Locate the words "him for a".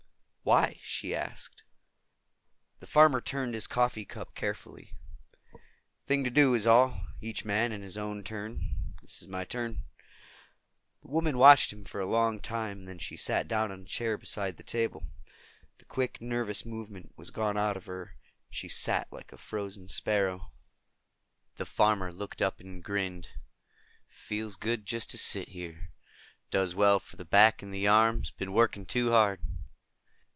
11.71-12.09